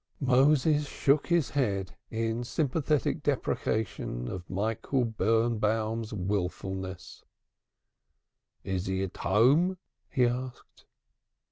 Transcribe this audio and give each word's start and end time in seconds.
Moses 0.19 0.87
shook 0.89 1.27
his 1.27 1.51
head 1.51 1.95
in 2.09 2.43
sympathetic 2.43 3.21
deprecation 3.21 4.27
of 4.27 4.49
Michael 4.49 5.05
Birnbaum's 5.05 6.11
wilfulness. 6.11 7.23
"Is 8.63 8.87
he 8.87 9.03
at 9.03 9.17
home?" 9.17 9.77
he 10.09 10.25
asked. 10.25 10.87